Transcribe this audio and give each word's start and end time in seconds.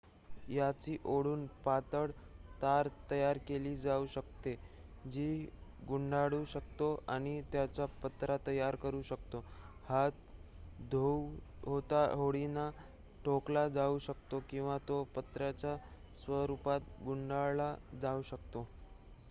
याची 0.49 0.95
ओढून 1.05 1.45
पातळ 1.65 2.11
तार 2.61 2.87
तयार 3.09 3.37
केली 3.47 3.75
जाऊ 3.77 4.05
शकते 4.13 4.53
जी 5.05 5.45
गुंडाळू 5.87 6.43
शकतो 6.45 6.87
आणि 7.07 7.39
त्याचा 7.51 7.85
पत्रा 8.03 8.37
तयार 8.47 8.75
करू 8.77 9.01
शकतो 9.01 9.43
हा 9.89 10.07
धातू 10.09 11.37
हातोडीने 11.67 12.69
ठोकला 13.25 13.67
जाऊ 13.69 13.99
शकतो 13.99 14.39
किंवा 14.49 14.77
तो 14.87 15.03
पत्र्याच्या 15.15 15.75
स्वरुपात 16.17 16.89
गुंडाळला 17.05 17.73
जाऊ 18.01 18.21
शकतो 18.31 18.67